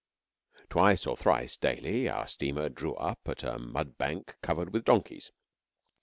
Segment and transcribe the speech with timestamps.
[0.71, 5.31] Twice or thrice daily, our steamer drew up at a mud bank covered with donkeys.